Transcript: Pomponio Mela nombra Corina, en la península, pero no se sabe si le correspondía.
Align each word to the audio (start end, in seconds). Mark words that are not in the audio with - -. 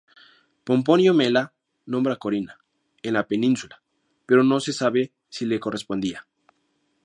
Pomponio 0.67 1.13
Mela 1.13 1.53
nombra 1.85 2.15
Corina, 2.15 2.57
en 3.03 3.13
la 3.13 3.27
península, 3.27 3.83
pero 4.25 4.43
no 4.43 4.59
se 4.59 4.73
sabe 4.73 5.11
si 5.29 5.45
le 5.45 5.59
correspondía. 5.59 6.25